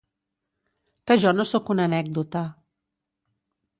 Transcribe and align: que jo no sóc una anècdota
que 1.05 1.17
jo 1.25 1.33
no 1.37 1.45
sóc 1.51 1.71
una 1.75 1.87
anècdota 1.91 2.43